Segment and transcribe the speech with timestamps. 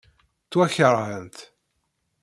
[0.45, 1.37] Ttwakeṛhent.